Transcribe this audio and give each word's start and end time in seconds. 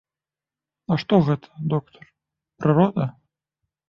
А 0.95 0.95
што 1.01 1.19
гэта, 1.27 1.47
доктар, 1.73 2.07
прырода? 2.65 3.05